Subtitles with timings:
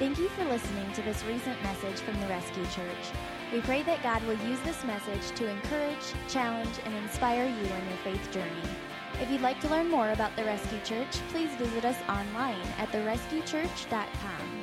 [0.00, 3.12] Thank you for listening to this recent message from the Rescue Church.
[3.52, 7.86] We pray that God will use this message to encourage, challenge, and inspire you in
[7.86, 8.62] your faith journey.
[9.20, 12.90] If you'd like to learn more about the Rescue Church, please visit us online at
[12.92, 14.62] therescuechurch.com.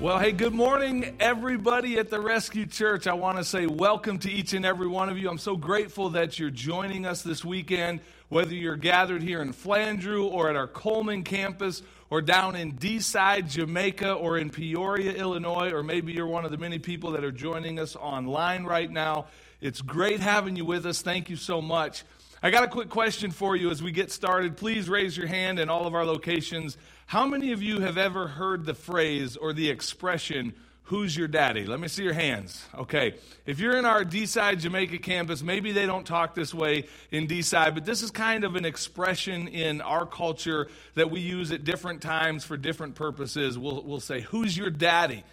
[0.00, 3.06] Well, hey, good morning, everybody at the Rescue Church.
[3.06, 5.28] I want to say welcome to each and every one of you.
[5.28, 10.30] I'm so grateful that you're joining us this weekend, whether you're gathered here in Flandreau
[10.30, 15.82] or at our Colman campus or down in D-Side, Jamaica, or in Peoria, Illinois, or
[15.82, 19.26] maybe you're one of the many people that are joining us online right now.
[19.60, 21.02] It's great having you with us.
[21.02, 22.04] Thank you so much.
[22.42, 24.56] I got a quick question for you as we get started.
[24.56, 26.76] Please raise your hand in all of our locations.
[27.06, 30.54] How many of you have ever heard the phrase or the expression,
[30.88, 31.64] Who's your daddy?
[31.64, 32.62] Let me see your hands.
[32.74, 33.14] Okay.
[33.46, 37.26] If you're in our D side Jamaica campus, maybe they don't talk this way in
[37.26, 41.52] D side, but this is kind of an expression in our culture that we use
[41.52, 43.56] at different times for different purposes.
[43.58, 45.24] We'll, we'll say, Who's your daddy?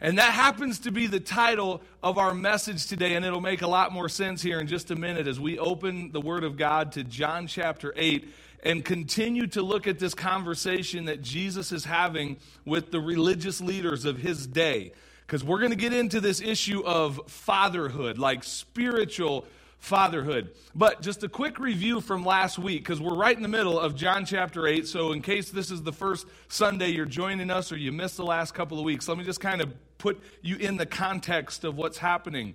[0.00, 3.66] And that happens to be the title of our message today, and it'll make a
[3.66, 6.92] lot more sense here in just a minute as we open the Word of God
[6.92, 12.36] to John chapter 8 and continue to look at this conversation that Jesus is having
[12.64, 14.92] with the religious leaders of his day.
[15.26, 19.46] Because we're going to get into this issue of fatherhood, like spiritual
[19.78, 20.50] fatherhood.
[20.74, 23.96] But just a quick review from last week, because we're right in the middle of
[23.96, 24.86] John chapter 8.
[24.86, 28.24] So, in case this is the first Sunday you're joining us or you missed the
[28.24, 31.76] last couple of weeks, let me just kind of put you in the context of
[31.76, 32.54] what's happening.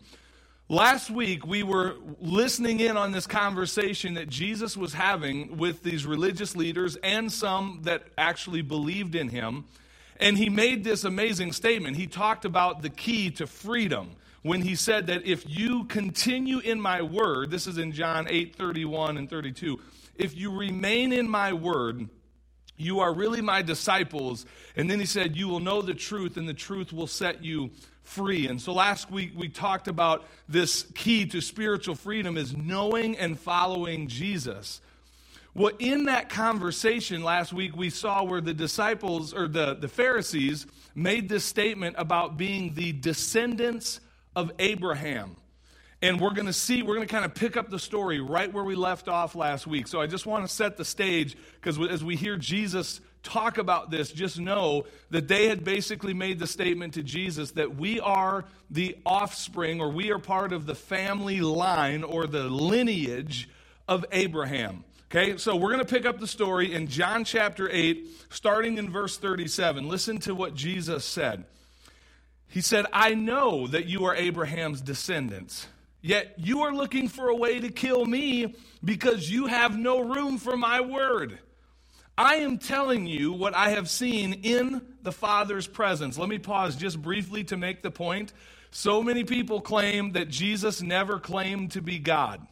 [0.67, 6.07] Last week, we were listening in on this conversation that Jesus was having with these
[6.07, 9.65] religious leaders and some that actually believed in him.
[10.19, 11.97] And he made this amazing statement.
[11.97, 16.81] He talked about the key to freedom when he said that if you continue in
[16.81, 19.79] my word, this is in John 8 31 and 32,
[20.15, 22.09] if you remain in my word,
[22.75, 24.47] you are really my disciples.
[24.75, 27.69] And then he said, You will know the truth, and the truth will set you
[28.05, 28.47] free.
[28.47, 33.37] And so last week we talked about this key to spiritual freedom is knowing and
[33.37, 34.79] following Jesus.
[35.53, 40.67] Well, in that conversation last week, we saw where the disciples or the, the Pharisees
[40.93, 44.01] made this statement about being the descendants
[44.35, 45.37] of Abraham.
[46.01, 48.51] And we're going to see, we're going to kind of pick up the story right
[48.51, 49.87] where we left off last week.
[49.87, 53.91] So I just want to set the stage because as we hear Jesus talk about
[53.91, 58.45] this, just know that they had basically made the statement to Jesus that we are
[58.69, 63.49] the offspring or we are part of the family line or the lineage
[63.87, 64.85] of Abraham.
[65.11, 68.89] Okay, so we're going to pick up the story in John chapter 8, starting in
[68.89, 69.87] verse 37.
[69.87, 71.45] Listen to what Jesus said.
[72.47, 75.67] He said, I know that you are Abraham's descendants,
[76.01, 80.37] yet you are looking for a way to kill me because you have no room
[80.37, 81.39] for my word.
[82.17, 86.17] I am telling you what I have seen in the Father's presence.
[86.17, 88.31] Let me pause just briefly to make the point.
[88.71, 92.45] So many people claim that Jesus never claimed to be God.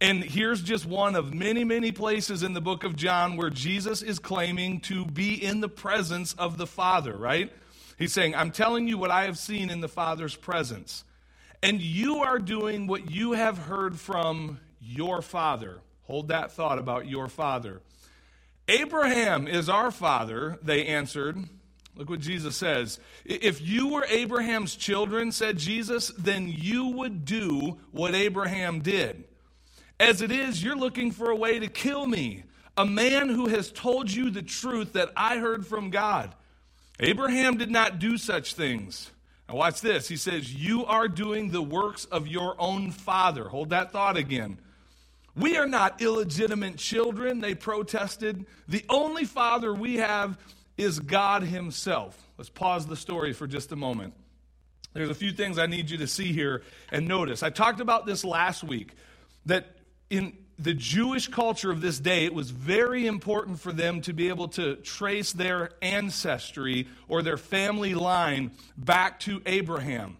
[0.00, 4.02] And here's just one of many, many places in the book of John where Jesus
[4.02, 7.52] is claiming to be in the presence of the Father, right?
[7.98, 11.04] He's saying, I'm telling you what I have seen in the Father's presence.
[11.62, 15.80] And you are doing what you have heard from your Father.
[16.04, 17.80] Hold that thought about your Father.
[18.68, 21.36] Abraham is our father, they answered.
[21.94, 22.98] Look what Jesus says.
[23.24, 29.24] If you were Abraham's children, said Jesus, then you would do what Abraham did.
[30.00, 32.44] As it is, you're looking for a way to kill me,
[32.76, 36.34] a man who has told you the truth that I heard from God.
[36.98, 39.10] Abraham did not do such things.
[39.48, 40.08] Now, watch this.
[40.08, 43.48] He says, You are doing the works of your own father.
[43.48, 44.58] Hold that thought again.
[45.34, 48.46] We are not illegitimate children, they protested.
[48.68, 50.38] The only father we have
[50.76, 52.18] is God Himself.
[52.36, 54.14] Let's pause the story for just a moment.
[54.94, 57.42] There's a few things I need you to see here and notice.
[57.42, 58.94] I talked about this last week
[59.46, 59.76] that
[60.10, 64.28] in the Jewish culture of this day, it was very important for them to be
[64.28, 70.18] able to trace their ancestry or their family line back to Abraham.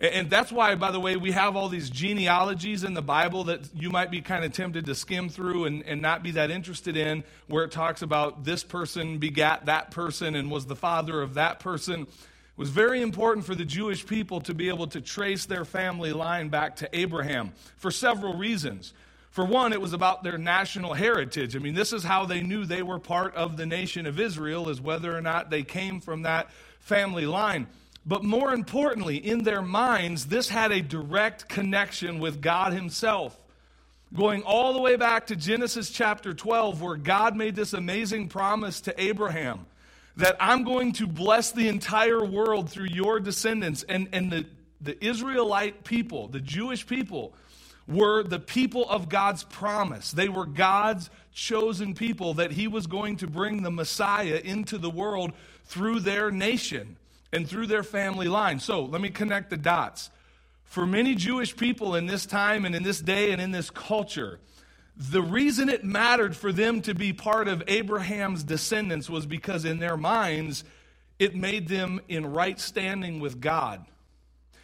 [0.00, 3.68] And that's why, by the way, we have all these genealogies in the Bible that
[3.74, 6.96] you might be kind of tempted to skim through and, and not be that interested
[6.96, 11.34] in, where it talks about this person begat that person and was the father of
[11.34, 12.02] that person.
[12.02, 12.08] It
[12.56, 16.48] was very important for the Jewish people to be able to trace their family line
[16.48, 18.94] back to Abraham for several reasons.
[19.30, 21.54] For one, it was about their national heritage.
[21.54, 24.70] I mean, this is how they knew they were part of the nation of Israel,
[24.70, 26.50] is whether or not they came from that
[26.80, 27.66] family line.
[28.06, 33.36] But more importantly, in their minds, this had a direct connection with God Himself.
[34.14, 38.80] Going all the way back to Genesis chapter 12, where God made this amazing promise
[38.82, 39.66] to Abraham
[40.16, 43.84] that I'm going to bless the entire world through your descendants.
[43.84, 44.46] And, and the,
[44.80, 47.32] the Israelite people, the Jewish people,
[47.86, 50.10] were the people of God's promise.
[50.10, 54.90] They were God's chosen people that He was going to bring the Messiah into the
[54.90, 55.32] world
[55.64, 56.96] through their nation
[57.32, 58.60] and through their family line.
[58.60, 60.10] So let me connect the dots.
[60.64, 64.38] For many Jewish people in this time and in this day and in this culture,
[64.96, 69.78] the reason it mattered for them to be part of Abraham's descendants was because in
[69.78, 70.62] their minds,
[71.18, 73.84] it made them in right standing with God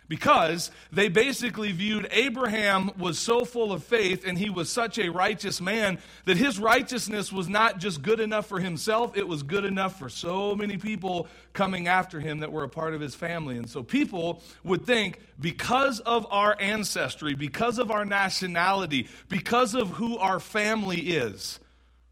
[0.08, 5.08] because they basically viewed Abraham was so full of faith and he was such a
[5.08, 9.64] righteous man that his righteousness was not just good enough for himself, it was good
[9.64, 13.56] enough for so many people coming after him that were a part of his family.
[13.56, 19.90] And so people would think because of our ancestry, because of our nationality, because of
[19.90, 21.58] who our family is,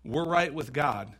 [0.04, 1.12] we're right with God.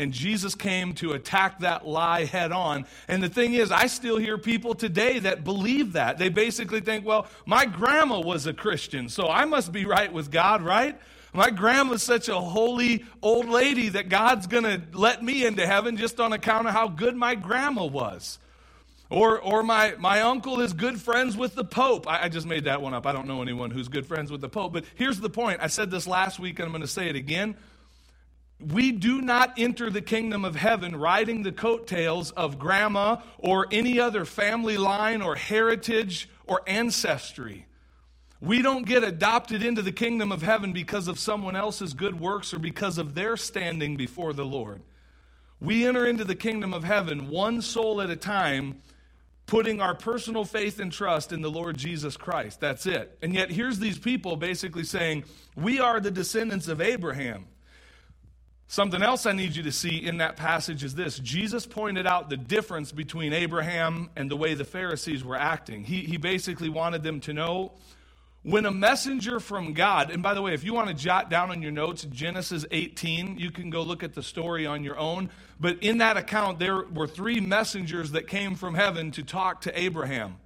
[0.00, 2.86] And Jesus came to attack that lie head on.
[3.08, 6.18] And the thing is, I still hear people today that believe that.
[6.18, 10.30] They basically think, well, my grandma was a Christian, so I must be right with
[10.30, 10.96] God, right?
[11.32, 15.96] My grandma's such a holy old lady that God's going to let me into heaven
[15.96, 18.38] just on account of how good my grandma was.
[19.10, 22.06] Or, or my, my uncle is good friends with the Pope.
[22.06, 23.06] I, I just made that one up.
[23.06, 24.72] I don't know anyone who's good friends with the Pope.
[24.72, 25.60] But here's the point.
[25.62, 27.56] I said this last week, and I'm going to say it again.
[28.60, 34.00] We do not enter the kingdom of heaven riding the coattails of grandma or any
[34.00, 37.66] other family line or heritage or ancestry.
[38.40, 42.52] We don't get adopted into the kingdom of heaven because of someone else's good works
[42.52, 44.82] or because of their standing before the Lord.
[45.60, 48.80] We enter into the kingdom of heaven one soul at a time,
[49.46, 52.60] putting our personal faith and trust in the Lord Jesus Christ.
[52.60, 53.18] That's it.
[53.22, 55.24] And yet, here's these people basically saying,
[55.56, 57.46] We are the descendants of Abraham.
[58.70, 62.28] Something else I need you to see in that passage is this Jesus pointed out
[62.28, 65.84] the difference between Abraham and the way the Pharisees were acting.
[65.84, 67.72] He, he basically wanted them to know
[68.42, 71.50] when a messenger from God, and by the way, if you want to jot down
[71.50, 75.30] on your notes Genesis 18, you can go look at the story on your own.
[75.58, 79.78] But in that account, there were three messengers that came from heaven to talk to
[79.78, 80.36] Abraham.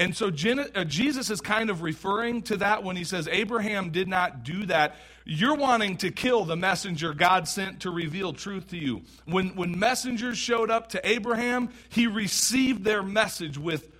[0.00, 4.08] And so uh, Jesus is kind of referring to that when he says Abraham did
[4.08, 4.96] not do that.
[5.26, 9.02] You're wanting to kill the messenger God sent to reveal truth to you.
[9.26, 13.92] When, when messengers showed up to Abraham, he received their message with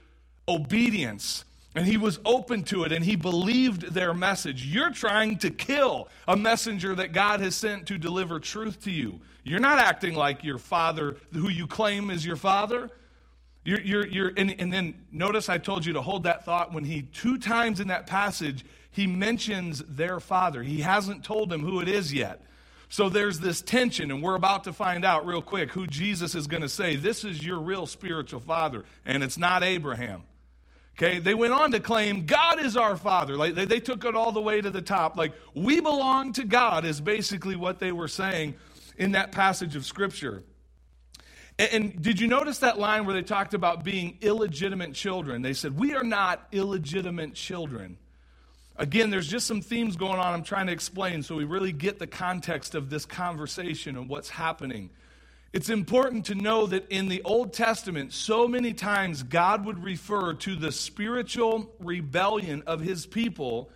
[0.49, 1.45] obedience.
[1.75, 4.65] And he was open to it and he believed their message.
[4.65, 9.21] You're trying to kill a messenger that God has sent to deliver truth to you.
[9.45, 12.91] You're not acting like your father, who you claim is your father.
[13.71, 16.83] You're, you're, you're, and, and then notice I told you to hold that thought when
[16.83, 20.65] he, two times in that passage, he mentions their father.
[20.65, 22.43] He hasn't told them who it is yet.
[22.89, 26.49] So there's this tension, and we're about to find out real quick who Jesus is
[26.49, 30.25] going to say, This is your real spiritual father, and it's not Abraham.
[30.99, 33.37] Okay, they went on to claim God is our father.
[33.37, 35.17] Like they, they took it all the way to the top.
[35.17, 38.57] Like we belong to God, is basically what they were saying
[38.99, 40.43] in that passage of Scripture.
[41.61, 45.43] And, and did you notice that line where they talked about being illegitimate children?
[45.43, 47.99] They said, We are not illegitimate children.
[48.77, 51.99] Again, there's just some themes going on I'm trying to explain so we really get
[51.99, 54.89] the context of this conversation and what's happening.
[55.53, 60.33] It's important to know that in the Old Testament, so many times God would refer
[60.33, 63.69] to the spiritual rebellion of his people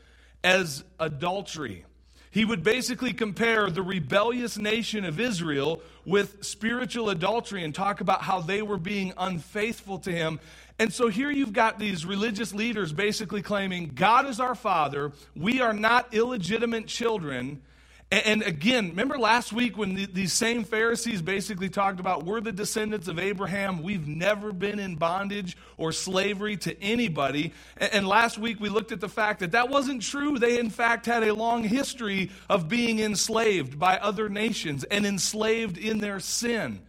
[0.43, 1.85] as adultery.
[2.35, 8.23] He would basically compare the rebellious nation of Israel with spiritual adultery and talk about
[8.23, 10.41] how they were being unfaithful to him.
[10.81, 15.61] And so here you've got these religious leaders basically claiming God is our father, we
[15.61, 17.63] are not illegitimate children,
[18.11, 23.09] and again, remember last week when these same Pharisees basically talked about we're the descendants
[23.09, 23.83] of Abraham.
[23.83, 27.53] We've never been in bondage or slavery to anybody.
[27.77, 30.39] And last week we looked at the fact that that wasn't true.
[30.39, 35.77] They, in fact, had a long history of being enslaved by other nations and enslaved
[35.77, 36.83] in their sin.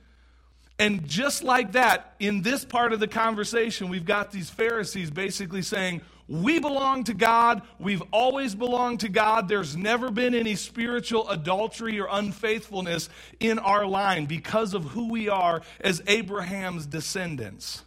[0.78, 5.62] And just like that, in this part of the conversation, we've got these Pharisees basically
[5.62, 7.62] saying, we belong to God.
[7.80, 9.48] We've always belonged to God.
[9.48, 15.30] There's never been any spiritual adultery or unfaithfulness in our line because of who we
[15.30, 17.84] are as Abraham's descendants.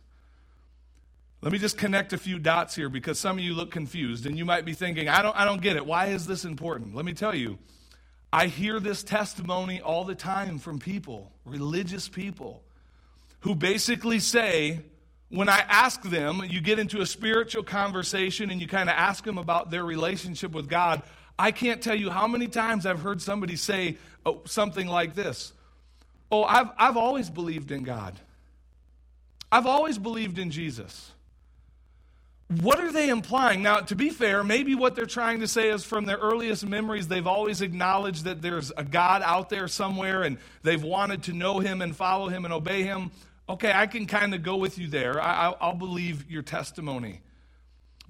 [1.40, 4.36] Let me just connect a few dots here because some of you look confused and
[4.36, 5.86] you might be thinking, I don't, I don't get it.
[5.86, 6.94] Why is this important?
[6.94, 7.58] Let me tell you.
[8.32, 12.62] I hear this testimony all the time from people, religious people,
[13.40, 14.80] who basically say,
[15.30, 19.24] when I ask them, you get into a spiritual conversation and you kind of ask
[19.24, 21.02] them about their relationship with God.
[21.38, 25.52] I can't tell you how many times I've heard somebody say oh, something like this
[26.30, 28.18] Oh, I've, I've always believed in God.
[29.50, 31.12] I've always believed in Jesus.
[32.60, 33.62] What are they implying?
[33.62, 37.08] Now, to be fair, maybe what they're trying to say is from their earliest memories,
[37.08, 41.58] they've always acknowledged that there's a God out there somewhere and they've wanted to know
[41.58, 43.10] him and follow him and obey him.
[43.48, 45.20] Okay, I can kind of go with you there.
[45.20, 47.22] I, will believe your testimony.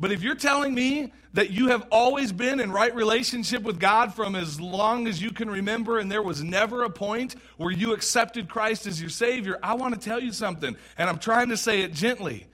[0.01, 4.15] But if you're telling me that you have always been in right relationship with God
[4.15, 7.93] from as long as you can remember, and there was never a point where you
[7.93, 11.57] accepted Christ as your Savior, I want to tell you something, and I'm trying to
[11.57, 12.47] say it gently.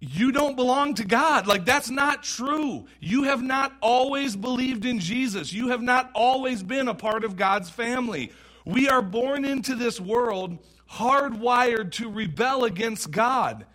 [0.00, 1.48] You don't belong to God.
[1.48, 2.86] Like, that's not true.
[3.00, 5.52] You have not always believed in Jesus.
[5.52, 8.30] You have not always been a part of God's family.
[8.64, 10.58] We are born into this world
[10.90, 13.66] hardwired to rebel against God.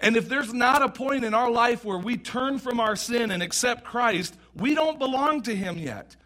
[0.00, 3.30] And if there's not a point in our life where we turn from our sin
[3.30, 6.16] and accept Christ, we don't belong to Him yet.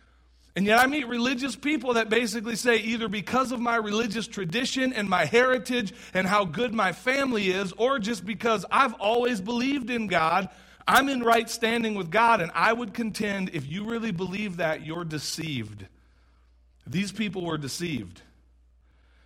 [0.57, 4.93] And yet, I meet religious people that basically say either because of my religious tradition
[4.93, 9.91] and my heritage and how good my family is, or just because I've always believed
[9.91, 10.49] in God,
[10.87, 12.41] I'm in right standing with God.
[12.41, 15.87] And I would contend if you really believe that, you're deceived.
[16.87, 18.23] These people were deceived.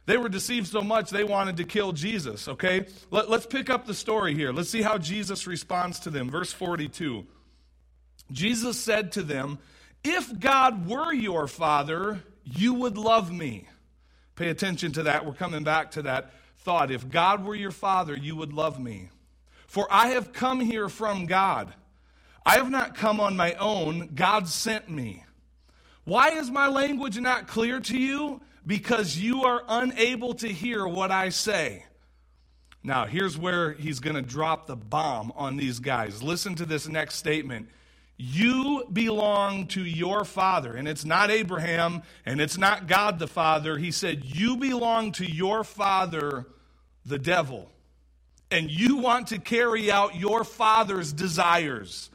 [0.08, 2.86] They were deceived so much they wanted to kill Jesus, okay?
[3.10, 4.54] Let, us pick up the story here.
[4.54, 6.30] Let's see how Jesus responds to them.
[6.30, 7.26] Verse 42.
[8.32, 9.58] Jesus said to them,
[10.02, 13.68] If God were your father, you would love me.
[14.34, 15.26] Pay attention to that.
[15.26, 16.90] We're coming back to that thought.
[16.90, 19.10] If God were your father, you would love me.
[19.66, 21.74] For I have come here from God.
[22.46, 25.26] I have not come on my own, God sent me.
[26.04, 28.40] Why is my language not clear to you?
[28.68, 31.86] Because you are unable to hear what I say.
[32.84, 36.22] Now, here's where he's going to drop the bomb on these guys.
[36.22, 37.70] Listen to this next statement.
[38.18, 40.74] You belong to your father.
[40.74, 43.78] And it's not Abraham and it's not God the Father.
[43.78, 46.46] He said, You belong to your father,
[47.06, 47.70] the devil.
[48.50, 52.10] And you want to carry out your father's desires.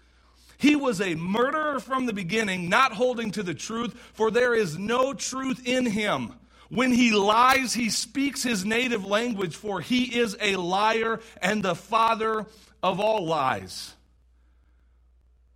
[0.59, 4.77] He was a murderer from the beginning, not holding to the truth, for there is
[4.77, 6.33] no truth in him.
[6.73, 11.75] When he lies, he speaks his native language, for he is a liar and the
[11.75, 12.47] father
[12.81, 13.93] of all lies.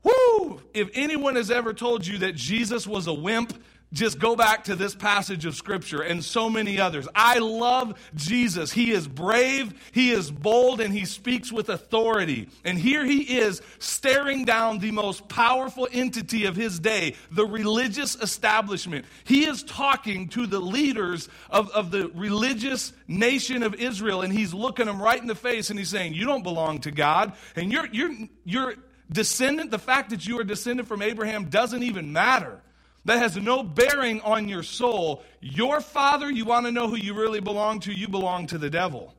[0.03, 0.61] Whoo!
[0.75, 3.59] If anyone has ever told you that Jesus was a wimp,
[3.93, 7.07] just go back to this passage of Scripture and so many others.
[7.15, 8.71] I love Jesus.
[8.71, 12.49] He is brave, he is bold, and he speaks with authority.
[12.65, 18.15] And here he is staring down the most powerful entity of his day, the religious
[18.15, 19.05] establishment.
[19.23, 24.53] He is talking to the leaders of, of the religious nation of Israel, and he's
[24.53, 27.71] looking them right in the face and he's saying, You don't belong to God, and
[27.71, 28.11] you're, you're,
[28.43, 28.73] you're
[29.09, 32.61] descendant, the fact that you are descendant from Abraham doesn't even matter
[33.07, 35.23] that has no bearing on your soul.
[35.39, 37.93] Your father, you want to know who you really belong to?
[37.93, 39.15] You belong to the devil.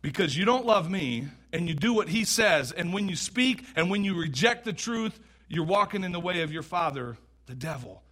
[0.00, 2.72] Because you don't love me and you do what he says.
[2.72, 6.40] And when you speak and when you reject the truth, you're walking in the way
[6.40, 8.02] of your father, the devil.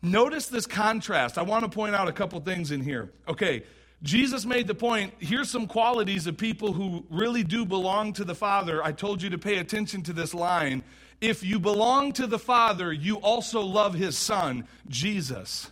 [0.00, 1.36] Notice this contrast.
[1.36, 3.12] I want to point out a couple things in here.
[3.26, 3.64] Okay,
[4.04, 8.34] Jesus made the point here's some qualities of people who really do belong to the
[8.34, 8.82] Father.
[8.82, 10.84] I told you to pay attention to this line
[11.22, 15.70] if you belong to the Father, you also love his Son, Jesus.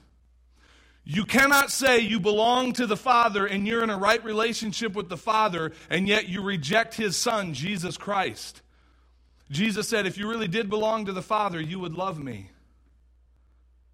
[1.04, 5.08] You cannot say you belong to the Father and you're in a right relationship with
[5.08, 8.62] the Father, and yet you reject his Son, Jesus Christ.
[9.50, 12.50] Jesus said, If you really did belong to the Father, you would love me.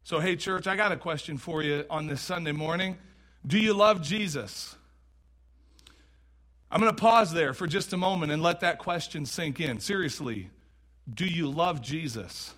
[0.05, 2.99] So, hey, church, I got a question for you on this Sunday morning.
[3.47, 4.77] Do you love Jesus?
[6.71, 9.81] I'm going to pause there for just a moment and let that question sink in.
[9.81, 10.51] Seriously,
[11.13, 12.53] do you love Jesus?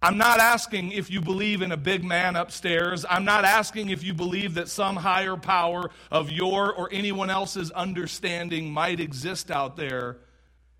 [0.00, 3.04] I'm not asking if you believe in a big man upstairs.
[3.08, 7.72] I'm not asking if you believe that some higher power of your or anyone else's
[7.72, 10.18] understanding might exist out there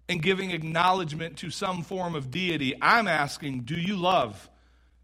[0.09, 2.75] and giving acknowledgement to some form of deity.
[2.81, 4.49] I'm asking, do you love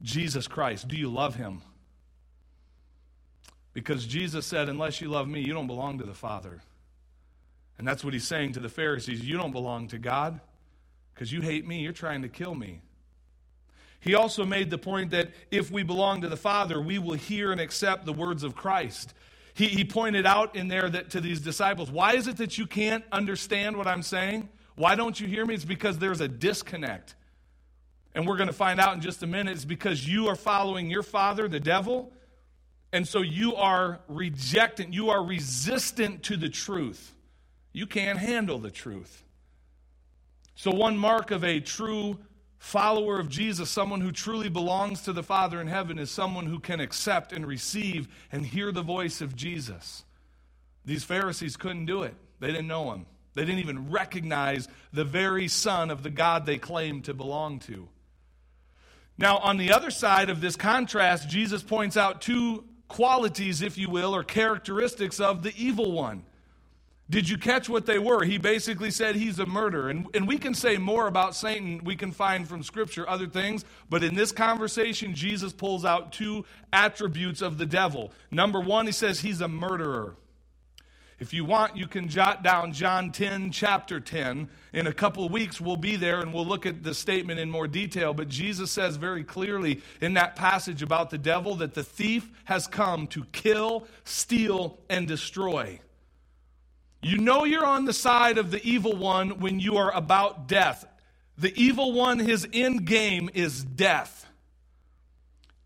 [0.01, 0.87] Jesus Christ?
[0.87, 1.63] Do you love him?
[3.73, 6.63] Because Jesus said, unless you love me, you don't belong to the Father.
[7.79, 9.27] And that's what he's saying to the Pharisees.
[9.27, 10.41] You don't belong to God
[11.15, 12.81] because you hate me, you're trying to kill me.
[14.01, 17.53] He also made the point that if we belong to the Father, we will hear
[17.53, 19.15] and accept the words of Christ.
[19.55, 22.67] He, he pointed out in there that to these disciples, why is it that you
[22.67, 24.49] can't understand what I'm saying?
[24.77, 25.55] Why don't you hear me?
[25.55, 27.15] It's because there's a disconnect.
[28.15, 29.53] And we're going to find out in just a minute.
[29.53, 32.13] It's because you are following your father, the devil,
[32.93, 37.13] and so you are rejecting, you are resistant to the truth.
[37.73, 39.24] You can't handle the truth.
[40.55, 42.19] So, one mark of a true
[42.59, 46.59] follower of Jesus, someone who truly belongs to the Father in heaven, is someone who
[46.59, 50.05] can accept and receive and hear the voice of Jesus.
[50.85, 53.07] These Pharisees couldn't do it, they didn't know him.
[53.35, 57.89] They didn't even recognize the very Son of the God they claimed to belong to.
[59.19, 63.89] Now, on the other side of this contrast, Jesus points out two qualities, if you
[63.89, 66.25] will, or characteristics of the evil one.
[67.11, 68.25] Did you catch what they were?
[68.25, 69.91] He basically said he's a murderer.
[69.91, 73.65] And, and we can say more about Satan, we can find from Scripture other things,
[73.91, 78.11] but in this conversation, Jesus pulls out two attributes of the devil.
[78.31, 80.17] Number one, he says he's a murderer.
[81.21, 84.49] If you want, you can jot down John 10, chapter 10.
[84.73, 87.51] In a couple of weeks, we'll be there and we'll look at the statement in
[87.51, 88.13] more detail.
[88.15, 92.67] But Jesus says very clearly in that passage about the devil that the thief has
[92.67, 95.79] come to kill, steal, and destroy.
[97.05, 100.87] You know you're on the side of the evil one when you are about death.
[101.37, 104.27] The evil one, his end game is death.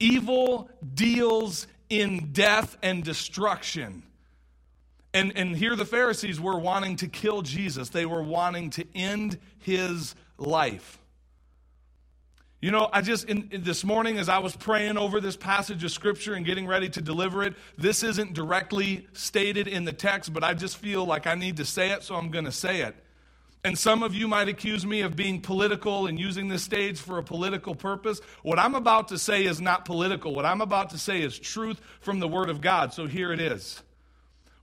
[0.00, 4.02] Evil deals in death and destruction.
[5.14, 9.38] And, and here the Pharisees were wanting to kill Jesus, they were wanting to end
[9.58, 10.98] his life.
[12.60, 15.84] You know, I just, in, in, this morning, as I was praying over this passage
[15.84, 20.32] of Scripture and getting ready to deliver it, this isn't directly stated in the text,
[20.32, 22.80] but I just feel like I need to say it, so I'm going to say
[22.80, 22.96] it.
[23.62, 27.18] And some of you might accuse me of being political and using this stage for
[27.18, 28.20] a political purpose.
[28.42, 30.34] What I'm about to say is not political.
[30.34, 32.92] What I'm about to say is truth from the Word of God.
[32.92, 33.82] So here it is.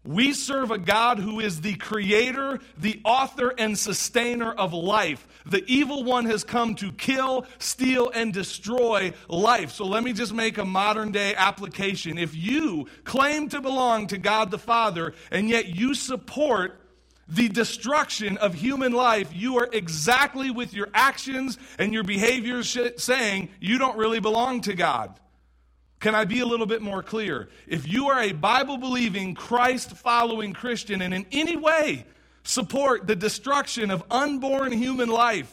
[0.05, 5.27] We serve a God who is the creator, the author, and sustainer of life.
[5.47, 9.71] The evil one has come to kill, steal, and destroy life.
[9.71, 12.19] So let me just make a modern day application.
[12.19, 16.79] If you claim to belong to God the Father, and yet you support
[17.27, 23.49] the destruction of human life, you are exactly with your actions and your behaviors saying
[23.59, 25.19] you don't really belong to God.
[26.05, 27.49] Can I be a little bit more clear?
[27.65, 32.05] If you are a Bible believing, Christ following Christian and in any way
[32.43, 35.51] support the destruction of unborn human life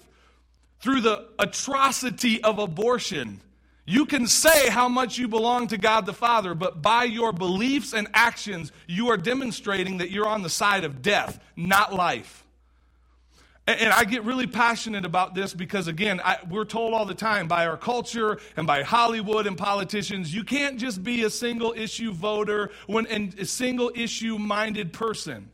[0.81, 3.41] through the atrocity of abortion,
[3.87, 7.95] you can say how much you belong to God the Father, but by your beliefs
[7.95, 12.45] and actions, you are demonstrating that you're on the side of death, not life.
[13.65, 17.47] And I get really passionate about this because, again, I, we're told all the time
[17.47, 22.13] by our culture and by Hollywood and politicians, you can't just be a single issue
[22.13, 25.49] voter when, and a single issue minded person.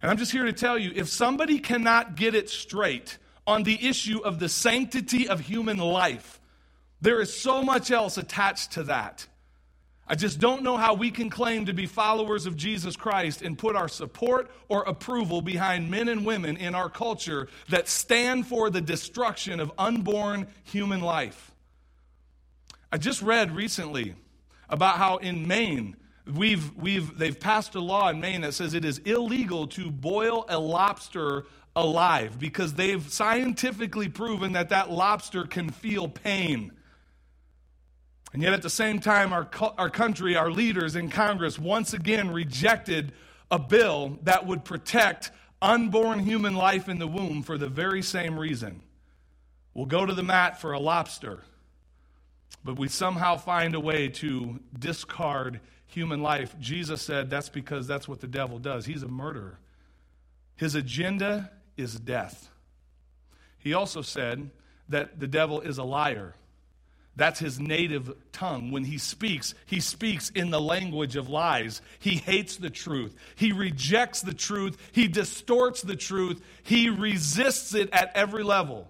[0.00, 3.84] And I'm just here to tell you if somebody cannot get it straight on the
[3.84, 6.40] issue of the sanctity of human life,
[7.00, 9.26] there is so much else attached to that.
[10.10, 13.56] I just don't know how we can claim to be followers of Jesus Christ and
[13.56, 18.70] put our support or approval behind men and women in our culture that stand for
[18.70, 21.52] the destruction of unborn human life.
[22.90, 24.16] I just read recently
[24.68, 25.94] about how in Maine,
[26.26, 30.44] we've, we've, they've passed a law in Maine that says it is illegal to boil
[30.48, 31.44] a lobster
[31.76, 36.72] alive because they've scientifically proven that that lobster can feel pain.
[38.32, 42.30] And yet, at the same time, our, our country, our leaders in Congress once again
[42.30, 43.12] rejected
[43.50, 48.38] a bill that would protect unborn human life in the womb for the very same
[48.38, 48.82] reason.
[49.74, 51.42] We'll go to the mat for a lobster,
[52.64, 56.54] but we somehow find a way to discard human life.
[56.60, 58.86] Jesus said that's because that's what the devil does.
[58.86, 59.58] He's a murderer.
[60.56, 62.48] His agenda is death.
[63.58, 64.50] He also said
[64.88, 66.34] that the devil is a liar.
[67.16, 68.70] That's his native tongue.
[68.70, 71.82] When he speaks, he speaks in the language of lies.
[71.98, 73.14] He hates the truth.
[73.34, 74.78] He rejects the truth.
[74.92, 76.40] He distorts the truth.
[76.62, 78.88] He resists it at every level.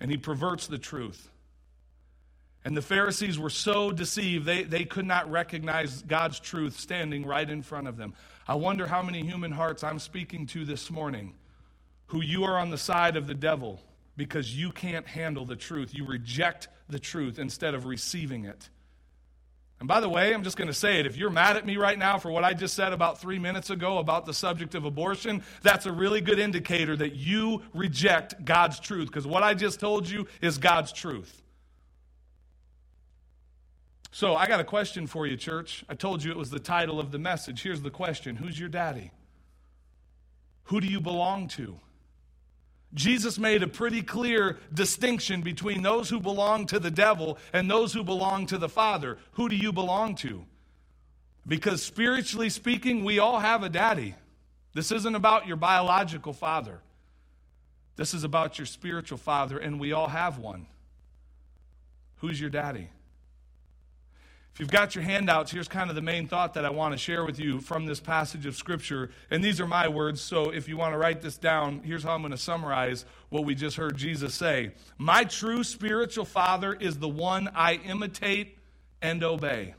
[0.00, 1.30] And he perverts the truth.
[2.64, 7.48] And the Pharisees were so deceived, they, they could not recognize God's truth standing right
[7.48, 8.14] in front of them.
[8.48, 11.34] I wonder how many human hearts I'm speaking to this morning
[12.06, 13.80] who you are on the side of the devil
[14.16, 15.94] because you can't handle the truth.
[15.94, 18.68] You reject the truth instead of receiving it.
[19.80, 21.06] And by the way, I'm just going to say it.
[21.06, 23.70] If you're mad at me right now for what I just said about three minutes
[23.70, 28.78] ago about the subject of abortion, that's a really good indicator that you reject God's
[28.80, 31.42] truth because what I just told you is God's truth.
[34.10, 35.84] So I got a question for you, church.
[35.88, 37.62] I told you it was the title of the message.
[37.62, 39.10] Here's the question Who's your daddy?
[40.64, 41.80] Who do you belong to?
[42.94, 47.92] Jesus made a pretty clear distinction between those who belong to the devil and those
[47.92, 49.18] who belong to the Father.
[49.32, 50.44] Who do you belong to?
[51.46, 54.14] Because spiritually speaking, we all have a daddy.
[54.74, 56.80] This isn't about your biological father.
[57.96, 60.66] This is about your spiritual father, and we all have one.
[62.16, 62.88] Who's your daddy?
[64.54, 66.98] If you've got your handouts, here's kind of the main thought that I want to
[66.98, 69.10] share with you from this passage of Scripture.
[69.28, 72.14] And these are my words, so if you want to write this down, here's how
[72.14, 76.98] I'm going to summarize what we just heard Jesus say My true spiritual father is
[77.00, 78.56] the one I imitate
[79.02, 79.74] and obey.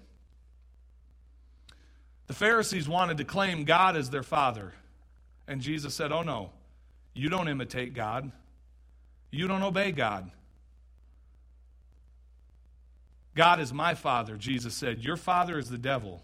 [2.28, 4.74] The Pharisees wanted to claim God as their father.
[5.48, 6.50] And Jesus said, Oh no,
[7.14, 8.30] you don't imitate God,
[9.32, 10.32] you don't obey God.
[13.36, 15.04] God is my father, Jesus said.
[15.04, 16.24] Your father is the devil.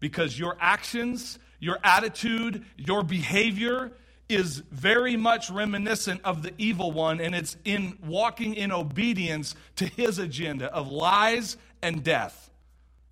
[0.00, 3.92] Because your actions, your attitude, your behavior
[4.28, 9.86] is very much reminiscent of the evil one, and it's in walking in obedience to
[9.86, 12.50] his agenda of lies and death.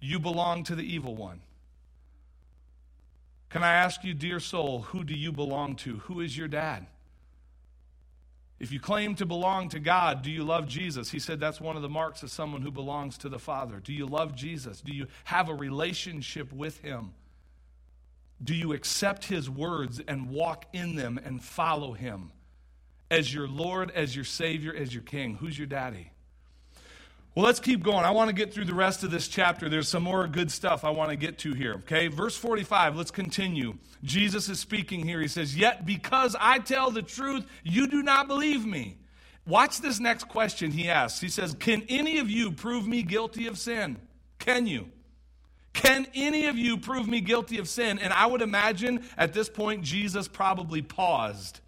[0.00, 1.40] You belong to the evil one.
[3.50, 5.98] Can I ask you, dear soul, who do you belong to?
[5.98, 6.86] Who is your dad?
[8.60, 11.10] If you claim to belong to God, do you love Jesus?
[11.10, 13.80] He said that's one of the marks of someone who belongs to the Father.
[13.82, 14.82] Do you love Jesus?
[14.82, 17.14] Do you have a relationship with Him?
[18.42, 22.32] Do you accept His words and walk in them and follow Him
[23.10, 25.36] as your Lord, as your Savior, as your King?
[25.36, 26.12] Who's your daddy?
[27.34, 28.04] Well, let's keep going.
[28.04, 29.68] I want to get through the rest of this chapter.
[29.68, 31.74] There's some more good stuff I want to get to here.
[31.74, 33.74] Okay, verse 45, let's continue.
[34.02, 35.20] Jesus is speaking here.
[35.20, 38.98] He says, Yet because I tell the truth, you do not believe me.
[39.46, 41.20] Watch this next question he asks.
[41.20, 43.96] He says, Can any of you prove me guilty of sin?
[44.40, 44.88] Can you?
[45.72, 48.00] Can any of you prove me guilty of sin?
[48.00, 51.60] And I would imagine at this point, Jesus probably paused.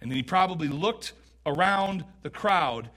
[0.00, 1.12] And he probably looked
[1.44, 2.88] around the crowd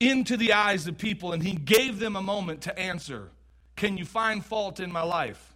[0.00, 3.30] into the eyes of people and he gave them a moment to answer
[3.76, 5.54] Can you find fault in my life?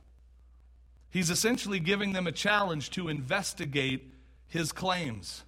[1.10, 4.12] He's essentially giving them a challenge to investigate
[4.48, 5.44] his claims.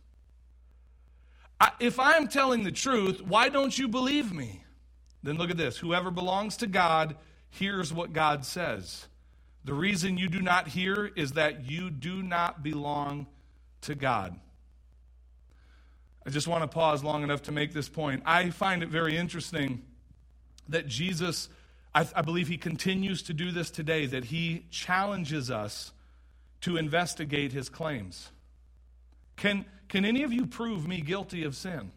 [1.81, 4.63] If I'm telling the truth, why don't you believe me?
[5.23, 7.17] Then look at this whoever belongs to God
[7.49, 9.07] hears what God says.
[9.65, 13.27] The reason you do not hear is that you do not belong
[13.83, 14.39] to God.
[16.27, 18.23] I just want to pause long enough to make this point.
[18.25, 19.83] I find it very interesting
[20.69, 21.49] that Jesus,
[21.95, 25.93] I, I, believe he continues to do this today, that he challenges us
[26.63, 28.31] to investigate his claims.
[29.37, 31.93] Can, can any of you prove me guilty of sin?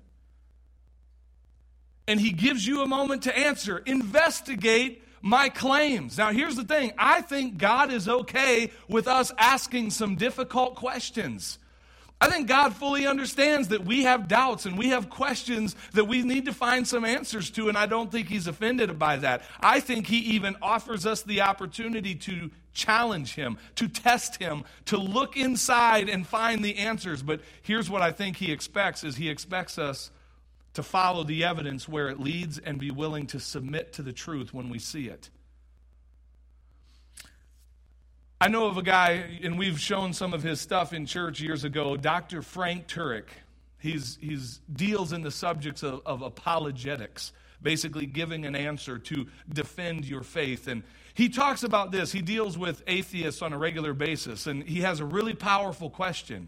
[2.05, 3.77] And he gives you a moment to answer.
[3.85, 6.17] Investigate my claims.
[6.17, 11.59] Now, here's the thing I think God is okay with us asking some difficult questions.
[12.19, 16.23] I think God fully understands that we have doubts and we have questions that we
[16.23, 19.43] need to find some answers to, and I don't think He's offended by that.
[19.59, 24.97] I think He even offers us the opportunity to challenge Him, to test Him, to
[24.97, 27.21] look inside and find the answers.
[27.21, 30.09] But here's what I think He expects is He expects us
[30.73, 34.55] to follow the evidence where it leads and be willing to submit to the truth
[34.55, 35.29] when we see it.
[38.39, 41.63] I know of a guy, and we've shown some of his stuff in church years
[41.63, 42.43] ago, Dr.
[42.43, 43.25] Frank Turek.
[43.79, 50.05] He's, he's deals in the subjects of, of apologetics, basically giving an answer to defend
[50.05, 50.67] your faith.
[50.67, 50.83] And
[51.15, 52.11] he talks about this.
[52.11, 56.47] He deals with atheists on a regular basis, and he has a really powerful question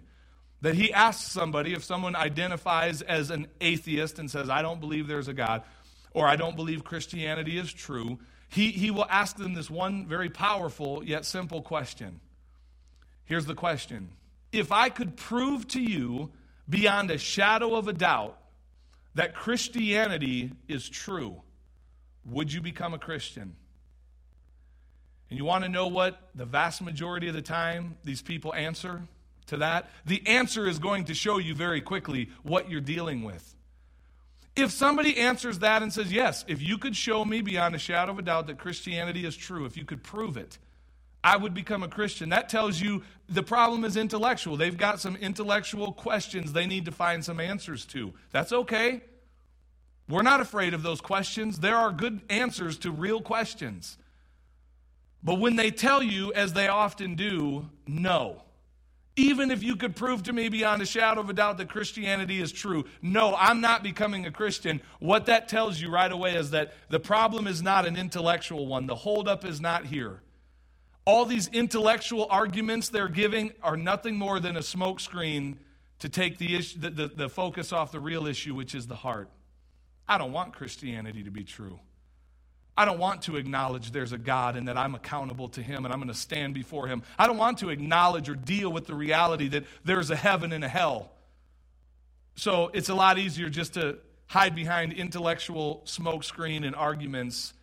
[0.62, 5.08] that he asks somebody if someone identifies as an atheist and says, I don't believe
[5.08, 5.64] there's a God,
[6.14, 8.20] or I don't believe Christianity is true
[8.50, 12.20] he, he will ask them this one very powerful yet simple question.
[13.26, 14.10] Here's the question
[14.52, 16.32] If I could prove to you
[16.68, 18.40] beyond a shadow of a doubt
[19.16, 21.42] that Christianity is true,
[22.26, 23.56] would you become a Christian?
[25.30, 29.04] And you want to know what the vast majority of the time these people answer
[29.48, 29.90] to that?
[30.06, 33.56] The answer is going to show you very quickly what you're dealing with.
[34.56, 38.12] If somebody answers that and says, Yes, if you could show me beyond a shadow
[38.12, 40.58] of a doubt that Christianity is true, if you could prove it,
[41.24, 42.30] I would become a Christian.
[42.30, 44.56] That tells you the problem is intellectual.
[44.56, 48.14] They've got some intellectual questions they need to find some answers to.
[48.32, 49.02] That's okay.
[50.08, 51.60] We're not afraid of those questions.
[51.60, 53.98] There are good answers to real questions.
[55.22, 58.42] But when they tell you, as they often do, no,
[59.20, 62.42] even if you could prove to me beyond a shadow of a doubt that Christianity
[62.42, 64.82] is true, no, I'm not becoming a Christian.
[65.00, 68.88] What that tells you right away is that the problem is not an intellectual one.
[68.88, 70.22] The holdup is not here.
[71.06, 75.58] All these intellectual arguments they're giving are nothing more than a smokescreen
[76.00, 78.96] to take the, issue, the, the, the focus off the real issue, which is the
[78.96, 79.30] heart.
[80.08, 81.80] I don't want Christianity to be true.
[82.80, 85.94] I don't want to acknowledge there's a God and that I'm accountable to Him and
[85.94, 87.04] I'm going to stand before Him.
[87.18, 90.64] I don't want to acknowledge or deal with the reality that there's a heaven and
[90.64, 91.12] a hell.
[92.36, 97.54] So it's a lot easier just to hide behind intellectual smokescreen and arguments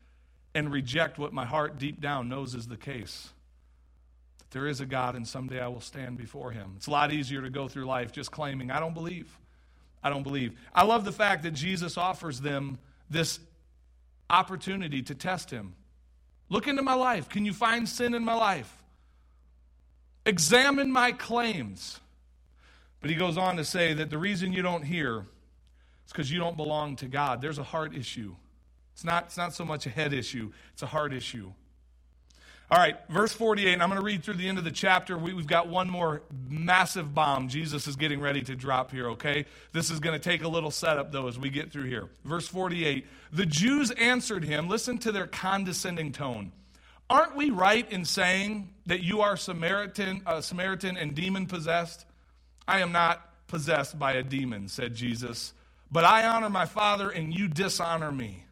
[0.54, 3.30] and reject what my heart deep down knows is the case.
[4.40, 6.74] That there is a God and someday I will stand before him.
[6.76, 9.34] It's a lot easier to go through life just claiming, I don't believe.
[10.02, 10.52] I don't believe.
[10.74, 12.76] I love the fact that Jesus offers them
[13.08, 13.40] this
[14.28, 15.74] opportunity to test him.
[16.48, 17.28] Look into my life.
[17.28, 18.72] Can you find sin in my life?
[20.24, 22.00] Examine my claims.
[23.00, 25.26] But he goes on to say that the reason you don't hear
[26.06, 27.40] is because you don't belong to God.
[27.40, 28.34] There's a heart issue.
[28.94, 31.52] It's not, it's not so much a head issue, it's a heart issue.
[32.68, 35.16] All right, verse 48, and I'm going to read through the end of the chapter.
[35.16, 39.46] We, have got one more massive bomb Jesus is getting ready to drop here, okay?
[39.70, 42.08] This is going to take a little setup, though, as we get through here.
[42.24, 46.50] Verse 48 The Jews answered him, listen to their condescending tone.
[47.08, 52.04] Aren't we right in saying that you are Samaritan, uh, Samaritan and demon possessed?
[52.66, 55.52] I am not possessed by a demon, said Jesus,
[55.92, 58.45] but I honor my Father and you dishonor me.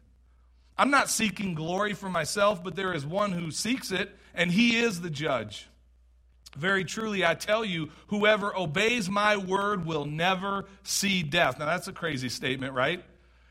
[0.77, 4.77] I'm not seeking glory for myself, but there is one who seeks it, and he
[4.77, 5.67] is the judge.
[6.57, 11.59] Very truly, I tell you, whoever obeys my word will never see death.
[11.59, 13.03] Now, that's a crazy statement, right?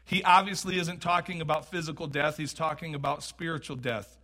[0.06, 4.18] He obviously isn't talking about physical death, he's talking about spiritual death.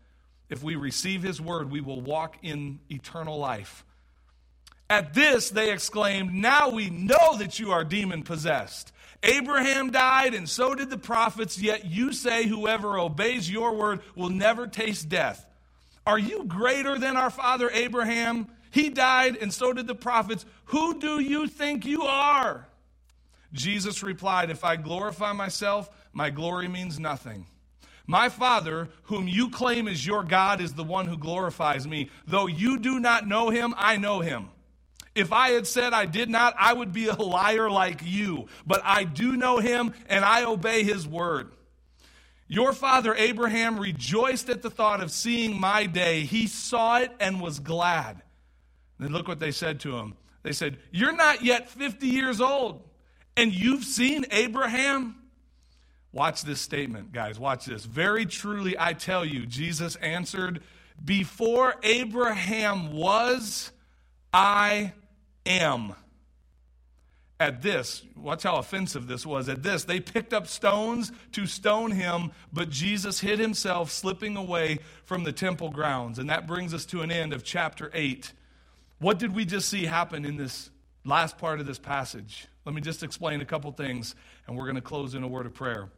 [0.48, 3.84] If we receive his word, we will walk in eternal life.
[4.90, 8.92] At this, they exclaimed, Now we know that you are demon possessed.
[9.22, 14.30] Abraham died, and so did the prophets, yet you say whoever obeys your word will
[14.30, 15.46] never taste death.
[16.06, 18.48] Are you greater than our father Abraham?
[18.70, 20.46] He died, and so did the prophets.
[20.66, 22.66] Who do you think you are?
[23.52, 27.46] Jesus replied, If I glorify myself, my glory means nothing.
[28.06, 32.10] My Father, whom you claim is your God, is the one who glorifies me.
[32.26, 34.48] Though you do not know him, I know him.
[35.14, 38.46] If I had said I did not, I would be a liar like you.
[38.66, 41.50] But I do know him and I obey his word.
[42.46, 46.22] Your father Abraham rejoiced at the thought of seeing my day.
[46.22, 48.22] He saw it and was glad.
[48.98, 50.14] And then look what they said to him.
[50.42, 52.82] They said, You're not yet 50 years old,
[53.36, 55.16] and you've seen Abraham?
[56.12, 57.38] Watch this statement, guys.
[57.38, 57.84] Watch this.
[57.84, 60.60] Very truly, I tell you, Jesus answered,
[61.04, 63.70] Before Abraham was,
[64.32, 64.92] I
[65.46, 65.94] am.
[67.38, 69.48] At this, watch how offensive this was.
[69.48, 74.78] At this, they picked up stones to stone him, but Jesus hid himself, slipping away
[75.04, 76.18] from the temple grounds.
[76.18, 78.34] And that brings us to an end of chapter 8.
[78.98, 80.68] What did we just see happen in this
[81.06, 82.46] last part of this passage?
[82.66, 84.14] Let me just explain a couple things,
[84.46, 85.88] and we're going to close in a word of prayer.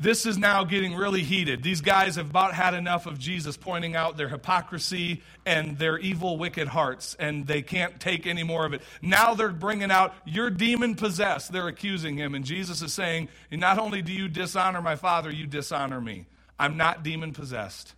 [0.00, 1.64] This is now getting really heated.
[1.64, 6.38] These guys have about had enough of Jesus pointing out their hypocrisy and their evil,
[6.38, 8.82] wicked hearts, and they can't take any more of it.
[9.02, 11.50] Now they're bringing out, You're demon possessed.
[11.50, 12.36] They're accusing him.
[12.36, 16.26] And Jesus is saying, Not only do you dishonor my Father, you dishonor me.
[16.60, 17.94] I'm not demon possessed.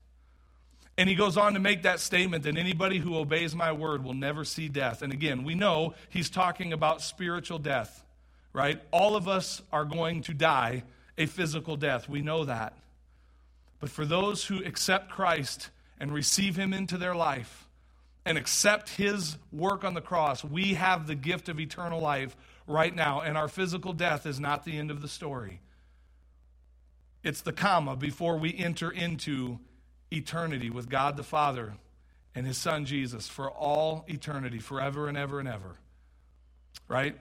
[0.97, 4.15] And he goes on to make that statement that anybody who obeys my word will
[4.15, 5.03] never see death.
[5.03, 8.05] And again, we know he's talking about spiritual death,
[8.55, 8.83] right?
[8.91, 10.83] All of us are going to die
[11.21, 12.09] a physical death.
[12.09, 12.73] We know that.
[13.79, 15.69] But for those who accept Christ
[16.01, 17.69] and receive him into their life
[18.25, 22.35] and accept his work on the cross, we have the gift of eternal life
[22.67, 23.21] right now.
[23.21, 25.61] And our physical death is not the end of the story,
[27.23, 29.59] it's the comma before we enter into
[30.11, 31.75] eternity with God the Father
[32.35, 35.77] and his Son Jesus for all eternity, forever and ever and ever.
[36.89, 37.19] Right?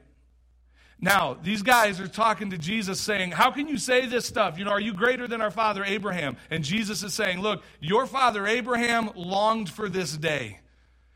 [1.02, 4.58] Now, these guys are talking to Jesus saying, How can you say this stuff?
[4.60, 6.36] You know, are you greater than our father Abraham?
[6.50, 10.60] And Jesus is saying, Look, your father Abraham longed for this day.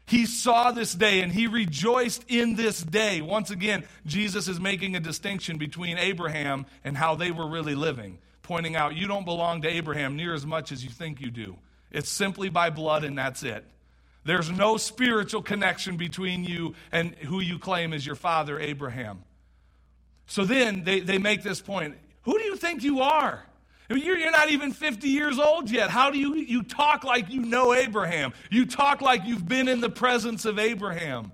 [0.06, 3.22] He saw this day and he rejoiced in this day.
[3.22, 8.20] Once again, Jesus is making a distinction between Abraham and how they were really living,
[8.42, 11.58] pointing out you don't belong to Abraham near as much as you think you do.
[11.92, 13.66] It's simply by blood and that's it.
[14.26, 19.24] There's no spiritual connection between you and who you claim is your father Abraham.
[20.26, 23.44] So then they, they make this point Who do you think you are?
[23.90, 25.90] I mean, you're, you're not even 50 years old yet.
[25.90, 28.34] How do you, you talk like you know Abraham?
[28.50, 31.34] You talk like you've been in the presence of Abraham.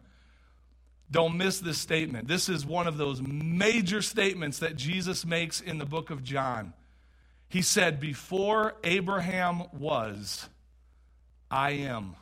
[1.12, 2.28] Don't miss this statement.
[2.28, 6.73] This is one of those major statements that Jesus makes in the book of John.
[7.49, 10.47] He said, Before Abraham was,
[11.49, 12.15] I am.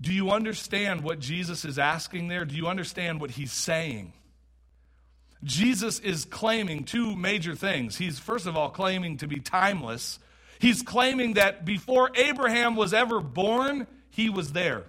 [0.00, 2.44] Do you understand what Jesus is asking there?
[2.44, 4.12] Do you understand what he's saying?
[5.42, 7.96] Jesus is claiming two major things.
[7.96, 10.18] He's, first of all, claiming to be timeless.
[10.58, 14.84] He's claiming that before Abraham was ever born, he was there.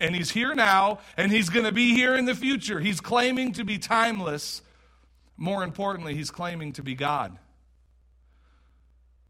[0.00, 2.80] And he's here now, and he's going to be here in the future.
[2.80, 4.62] He's claiming to be timeless.
[5.36, 7.38] More importantly, he's claiming to be God.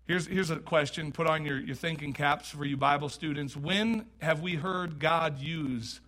[0.06, 3.56] Here's, here's a question put on your, your thinking caps for you Bible students.
[3.56, 6.00] When have we heard God use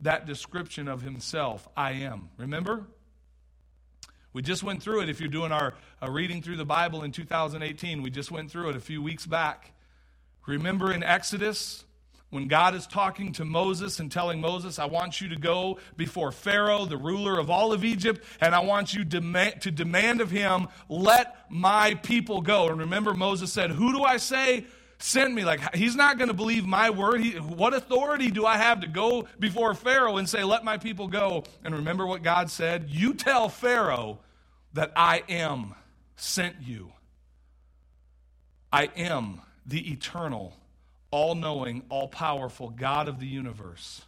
[0.00, 2.30] that description of himself, I am?
[2.36, 2.86] Remember?
[4.32, 5.08] We just went through it.
[5.08, 8.70] If you're doing our uh, reading through the Bible in 2018, we just went through
[8.70, 9.72] it a few weeks back.
[10.46, 11.84] Remember in Exodus,
[12.30, 16.30] when God is talking to Moses and telling Moses, I want you to go before
[16.30, 20.68] Pharaoh, the ruler of all of Egypt, and I want you to demand of him,
[20.88, 22.68] let my people go.
[22.68, 24.64] And remember, Moses said, Who do I say
[25.02, 25.44] sent me?
[25.44, 27.20] Like, he's not going to believe my word.
[27.20, 31.08] He, what authority do I have to go before Pharaoh and say, Let my people
[31.08, 31.44] go?
[31.64, 32.88] And remember what God said?
[32.88, 34.20] You tell Pharaoh
[34.74, 35.74] that I am
[36.16, 36.92] sent you.
[38.72, 40.56] I am the eternal
[41.10, 44.02] all knowing, all powerful God of the universe.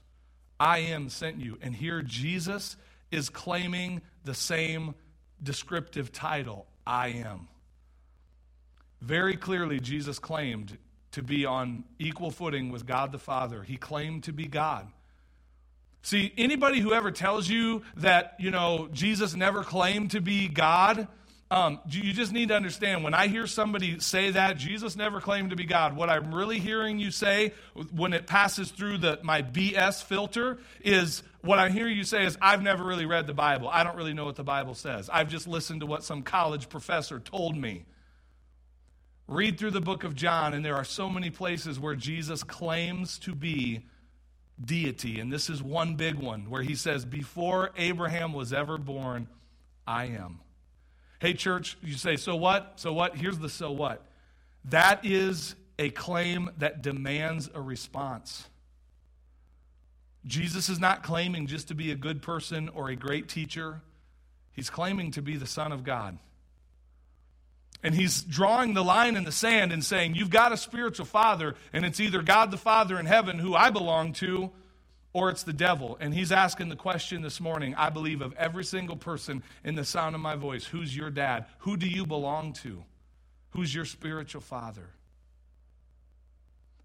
[0.60, 1.58] I am sent you.
[1.60, 2.76] And here Jesus
[3.10, 4.94] is claiming the same
[5.42, 7.48] descriptive title I am.
[9.02, 10.78] Very clearly, Jesus claimed
[11.10, 13.64] to be on equal footing with God the Father.
[13.64, 14.88] He claimed to be God.
[16.02, 21.08] See, anybody who ever tells you that, you know, Jesus never claimed to be God,
[21.50, 25.50] um, you just need to understand when I hear somebody say that, Jesus never claimed
[25.50, 25.94] to be God.
[25.96, 27.52] What I'm really hearing you say
[27.92, 32.38] when it passes through the, my BS filter is what I hear you say is,
[32.40, 33.68] I've never really read the Bible.
[33.68, 35.10] I don't really know what the Bible says.
[35.12, 37.84] I've just listened to what some college professor told me.
[39.32, 43.18] Read through the book of John, and there are so many places where Jesus claims
[43.20, 43.86] to be
[44.62, 45.20] deity.
[45.20, 49.28] And this is one big one where he says, Before Abraham was ever born,
[49.86, 50.40] I am.
[51.18, 52.74] Hey, church, you say, so what?
[52.76, 53.16] So what?
[53.16, 54.04] Here's the so what.
[54.66, 58.48] That is a claim that demands a response.
[60.26, 63.80] Jesus is not claiming just to be a good person or a great teacher,
[64.52, 66.18] he's claiming to be the Son of God.
[67.82, 71.56] And he's drawing the line in the sand and saying, You've got a spiritual father,
[71.72, 74.50] and it's either God the Father in heaven, who I belong to,
[75.12, 75.98] or it's the devil.
[76.00, 79.84] And he's asking the question this morning, I believe, of every single person in the
[79.84, 81.46] sound of my voice who's your dad?
[81.58, 82.84] Who do you belong to?
[83.50, 84.88] Who's your spiritual father?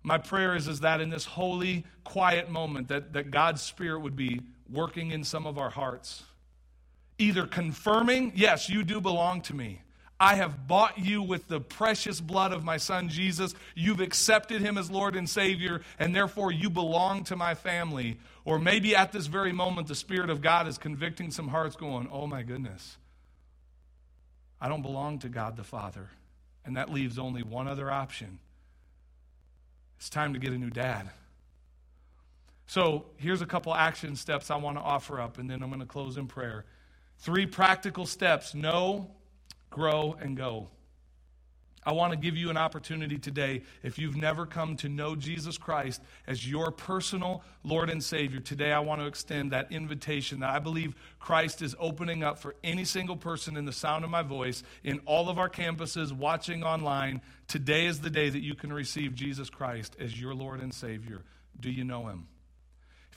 [0.01, 4.15] My prayer is, is that in this holy, quiet moment, that, that God's Spirit would
[4.15, 6.23] be working in some of our hearts.
[7.19, 9.81] Either confirming, yes, you do belong to me
[10.19, 13.53] I have bought you with the precious blood of my son Jesus.
[13.75, 18.17] You've accepted him as Lord and Savior, and therefore you belong to my family.
[18.43, 22.09] Or maybe at this very moment, the Spirit of God is convicting some hearts, going,
[22.11, 22.97] Oh my goodness,
[24.59, 26.09] I don't belong to God the Father.
[26.65, 28.39] And that leaves only one other option
[29.97, 31.09] it's time to get a new dad.
[32.67, 35.79] So here's a couple action steps I want to offer up, and then I'm going
[35.79, 36.65] to close in prayer.
[37.19, 39.09] Three practical steps know
[39.69, 40.69] grow, and go.
[41.87, 43.61] I want to give you an opportunity today.
[43.81, 48.73] If you've never come to know Jesus Christ as your personal Lord and Savior, today
[48.73, 52.83] I want to extend that invitation that I believe Christ is opening up for any
[52.83, 57.21] single person in the sound of my voice in all of our campuses, watching online.
[57.47, 61.21] Today is the day that you can receive Jesus Christ as your Lord and Savior.
[61.57, 62.27] Do you know Him?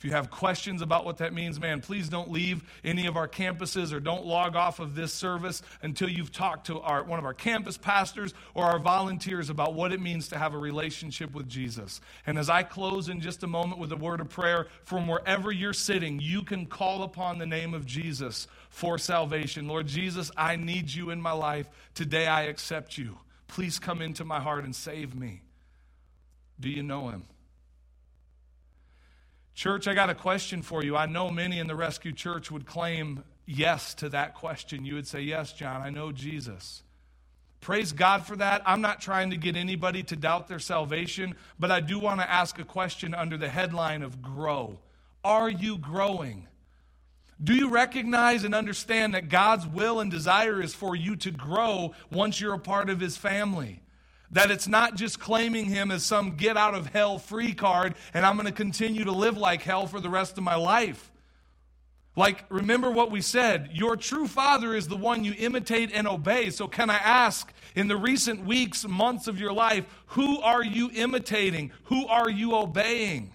[0.01, 3.29] If you have questions about what that means, man, please don't leave any of our
[3.29, 7.27] campuses or don't log off of this service until you've talked to our, one of
[7.27, 11.51] our campus pastors or our volunteers about what it means to have a relationship with
[11.51, 12.01] Jesus.
[12.27, 15.53] And as I close in just a moment with a word of prayer, from wherever
[15.53, 19.69] you're sitting, you can call upon the name of Jesus for salvation.
[19.69, 21.69] Lord Jesus, I need you in my life.
[21.93, 23.19] Today I accept you.
[23.49, 25.43] Please come into my heart and save me.
[26.59, 27.25] Do you know him?
[29.55, 30.97] Church, I got a question for you.
[30.97, 34.85] I know many in the rescue church would claim yes to that question.
[34.85, 36.83] You would say, Yes, John, I know Jesus.
[37.61, 38.63] Praise God for that.
[38.65, 42.31] I'm not trying to get anybody to doubt their salvation, but I do want to
[42.31, 44.79] ask a question under the headline of grow.
[45.23, 46.47] Are you growing?
[47.43, 51.93] Do you recognize and understand that God's will and desire is for you to grow
[52.11, 53.83] once you're a part of His family?
[54.33, 58.24] That it's not just claiming him as some get out of hell free card and
[58.24, 61.11] I'm going to continue to live like hell for the rest of my life.
[62.16, 66.51] Like, remember what we said your true father is the one you imitate and obey.
[66.51, 70.91] So, can I ask, in the recent weeks, months of your life, who are you
[70.93, 71.72] imitating?
[71.85, 73.33] Who are you obeying?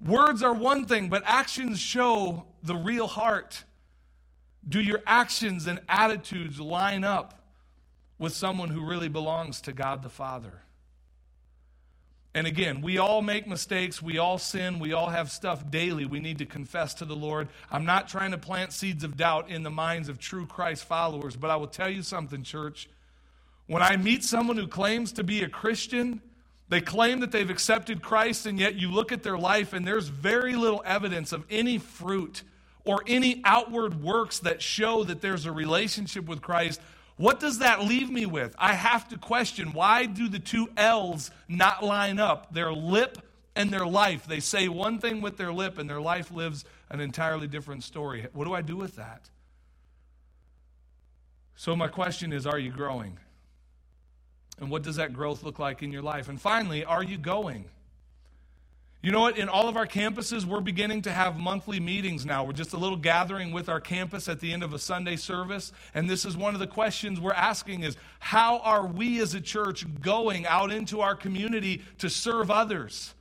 [0.00, 3.64] Words are one thing, but actions show the real heart.
[4.68, 7.40] Do your actions and attitudes line up
[8.18, 10.62] with someone who really belongs to God the Father.
[12.36, 14.02] And again, we all make mistakes.
[14.02, 14.78] We all sin.
[14.78, 17.48] We all have stuff daily we need to confess to the Lord.
[17.70, 21.34] I'm not trying to plant seeds of doubt in the minds of true Christ followers,
[21.34, 22.90] but I will tell you something, church.
[23.68, 26.20] When I meet someone who claims to be a Christian,
[26.68, 30.08] they claim that they've accepted Christ, and yet you look at their life and there's
[30.08, 32.42] very little evidence of any fruit
[32.84, 36.82] or any outward works that show that there's a relationship with Christ.
[37.16, 38.54] What does that leave me with?
[38.58, 42.52] I have to question why do the two L's not line up?
[42.52, 43.18] Their lip
[43.54, 44.26] and their life.
[44.26, 48.26] They say one thing with their lip and their life lives an entirely different story.
[48.34, 49.30] What do I do with that?
[51.56, 53.18] So, my question is are you growing?
[54.58, 56.28] And what does that growth look like in your life?
[56.28, 57.64] And finally, are you going?
[59.02, 59.38] You know what?
[59.38, 62.44] In all of our campuses, we're beginning to have monthly meetings now.
[62.44, 65.72] We're just a little gathering with our campus at the end of a Sunday service.
[65.94, 69.40] And this is one of the questions we're asking is how are we as a
[69.40, 73.14] church going out into our community to serve others?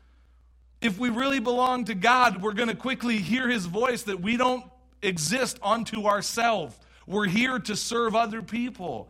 [0.81, 4.37] If we really belong to God, we're going to quickly hear his voice that we
[4.37, 4.63] don't
[5.01, 6.77] exist unto ourselves.
[7.05, 9.09] We're here to serve other people.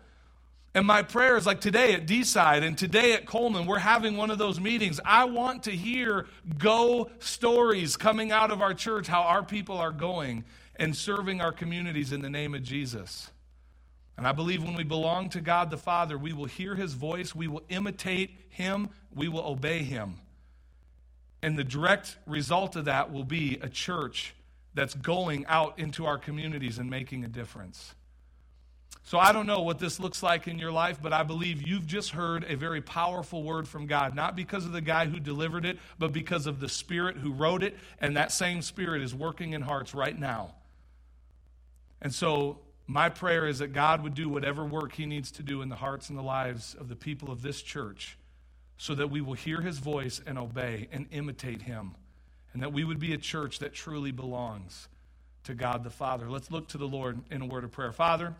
[0.75, 4.17] And my prayer is like today at D side and today at Colman, we're having
[4.17, 4.99] one of those meetings.
[5.05, 9.93] I want to hear go stories coming out of our church, how our people are
[9.93, 10.43] going
[10.75, 13.31] and serving our communities in the name of Jesus.
[14.17, 17.33] And I believe when we belong to God the Father, we will hear his voice,
[17.33, 20.19] we will imitate him, we will obey him.
[21.41, 24.35] And the direct result of that will be a church
[24.73, 27.95] that's going out into our communities and making a difference.
[29.03, 31.85] So I don't know what this looks like in your life, but I believe you've
[31.85, 35.63] just heard a very powerful word from God, not because of the guy who delivered
[35.63, 39.53] it, but because of the Spirit who wrote it, and that same Spirit is working
[39.53, 40.55] in hearts right now.
[42.01, 45.61] And so my prayer is that God would do whatever work He needs to do
[45.61, 48.17] in the hearts and the lives of the people of this church
[48.77, 51.91] so that we will hear His voice and obey and imitate Him,
[52.53, 54.87] and that we would be a church that truly belongs
[55.43, 56.29] to God the Father.
[56.29, 57.91] Let's look to the Lord in a word of prayer.
[57.91, 58.33] Father,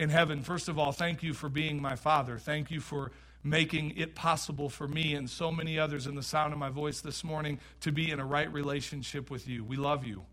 [0.00, 2.38] in heaven, first of all, thank you for being my Father.
[2.38, 3.12] Thank you for
[3.44, 7.02] making it possible for me and so many others in the sound of my voice
[7.02, 9.62] this morning to be in a right relationship with you.
[9.62, 10.24] We love you.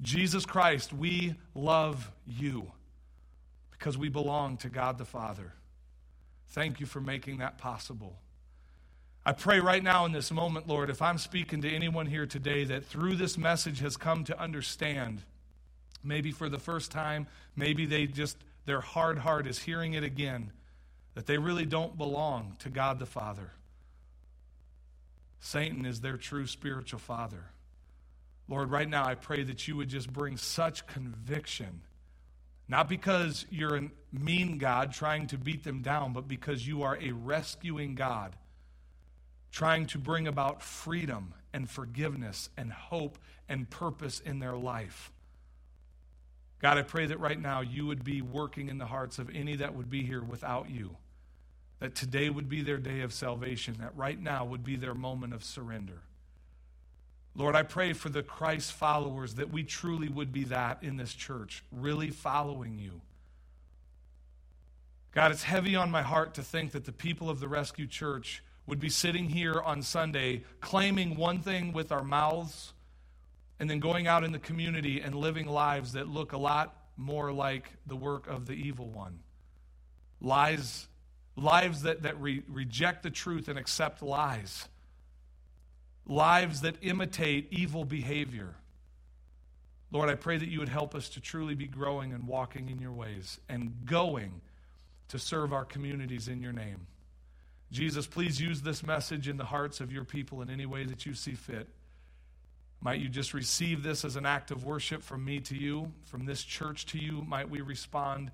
[0.00, 2.72] Jesus Christ, we love you
[3.70, 5.52] because we belong to God the Father.
[6.48, 8.16] Thank you for making that possible.
[9.26, 12.64] I pray right now in this moment, Lord, if I'm speaking to anyone here today
[12.64, 15.20] that through this message has come to understand,
[16.02, 17.26] maybe for the first time,
[17.56, 20.52] maybe they just their hard heart is hearing it again
[21.14, 23.52] that they really don't belong to God the Father.
[25.40, 27.44] Satan is their true spiritual father.
[28.48, 31.82] Lord, right now I pray that you would just bring such conviction,
[32.68, 36.98] not because you're a mean God trying to beat them down, but because you are
[37.00, 38.36] a rescuing God
[39.50, 45.10] trying to bring about freedom and forgiveness and hope and purpose in their life.
[46.66, 49.54] God, I pray that right now you would be working in the hearts of any
[49.54, 50.96] that would be here without you.
[51.78, 55.32] That today would be their day of salvation, that right now would be their moment
[55.32, 56.00] of surrender.
[57.36, 61.14] Lord, I pray for the Christ followers that we truly would be that in this
[61.14, 63.00] church, really following you.
[65.12, 68.42] God, it's heavy on my heart to think that the people of the Rescue Church
[68.66, 72.72] would be sitting here on Sunday claiming one thing with our mouths
[73.58, 77.32] and then going out in the community and living lives that look a lot more
[77.32, 79.20] like the work of the evil one.
[80.20, 80.88] Lies,
[81.36, 84.68] lives that, that re- reject the truth and accept lies.
[86.06, 88.54] Lives that imitate evil behavior.
[89.90, 92.80] Lord, I pray that you would help us to truly be growing and walking in
[92.80, 94.40] your ways and going
[95.08, 96.86] to serve our communities in your name.
[97.70, 101.06] Jesus, please use this message in the hearts of your people in any way that
[101.06, 101.68] you see fit.
[102.80, 106.24] Might you just receive this as an act of worship from me to you, from
[106.26, 107.22] this church to you?
[107.26, 108.30] Might we respond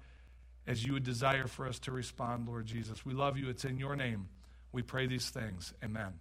[0.66, 3.07] as you would desire for us to respond, Lord Jesus?
[3.07, 3.49] We love you.
[3.49, 4.28] It's in your name.
[4.72, 5.72] We pray these things.
[5.82, 6.12] Amen.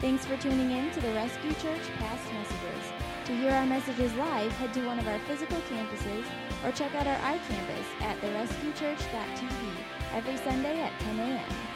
[0.00, 2.92] Thanks for tuning in to the Rescue Church past messages.
[3.26, 6.24] To hear our messages live, head to one of our physical campuses
[6.62, 9.70] or check out our iCampus at therescuechurch.tv
[10.12, 11.73] every Sunday at 10 a.m.